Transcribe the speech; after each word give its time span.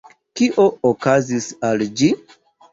Kio 0.39 0.65
okazis 0.93 1.51
al 1.71 1.87
ĝi? 2.03 2.13